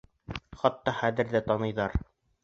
Хатта 0.61 0.93
хәҙер 1.01 1.29
ҙә 1.33 1.41
таныйҙар. 1.49 1.93